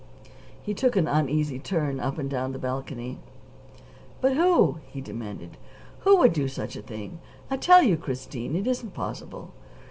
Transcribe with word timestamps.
He 0.63 0.73
took 0.73 0.95
an 0.95 1.07
uneasy 1.07 1.59
turn 1.59 1.99
up 1.99 2.17
and 2.17 2.27
down 2.27 2.53
the 2.53 2.57
balcony. 2.57 3.19
"But 4.19 4.33
who?" 4.35 4.79
he 4.87 4.99
demanded. 4.99 5.57
"Who 5.99 6.15
would 6.17 6.33
do 6.33 6.47
such 6.47 6.75
a 6.75 6.81
thing? 6.81 7.19
I 7.51 7.57
tell 7.57 7.83
you, 7.83 7.97
Christine, 7.97 8.55
it 8.55 8.65
isn't 8.65 8.95
possible." 8.95 9.51